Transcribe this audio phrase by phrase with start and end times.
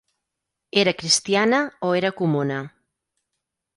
[0.81, 2.59] Era cristiana o era comuna.